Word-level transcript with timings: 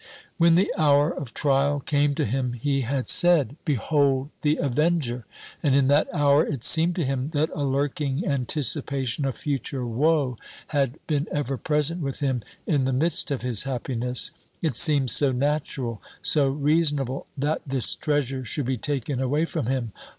When 0.39 0.55
the 0.55 0.73
hour 0.79 1.11
of 1.11 1.31
trial 1.31 1.79
came 1.79 2.15
to 2.15 2.25
him 2.25 2.53
he 2.53 2.81
had 2.81 3.07
said, 3.07 3.55
"Behold 3.65 4.31
the 4.41 4.57
avenger!" 4.57 5.27
and 5.61 5.75
in 5.75 5.89
that 5.89 6.07
hour 6.11 6.43
it 6.43 6.63
seemed 6.63 6.95
to 6.95 7.03
him 7.05 7.29
that 7.33 7.51
a 7.53 7.63
lurking 7.63 8.25
anticipation 8.25 9.25
of 9.25 9.35
future 9.35 9.85
woe 9.85 10.37
had 10.69 10.97
been 11.05 11.27
ever 11.31 11.55
present 11.55 12.01
with 12.01 12.17
him 12.17 12.41
in 12.65 12.85
the 12.85 12.93
midst 12.93 13.29
of 13.29 13.43
his 13.43 13.65
happiness, 13.65 14.31
it 14.59 14.75
seemed 14.75 15.11
so 15.11 15.31
natural, 15.31 16.01
so 16.23 16.47
reasonable 16.47 17.27
that 17.37 17.61
this 17.67 17.93
treasure 17.93 18.43
should 18.43 18.65
be 18.65 18.77
taken 18.77 19.21
away 19.21 19.45
from 19.45 19.67
him. 19.67 19.91